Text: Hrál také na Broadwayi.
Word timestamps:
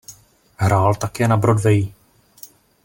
Hrál 0.57 0.95
také 0.95 1.27
na 1.27 1.37
Broadwayi. 1.37 1.93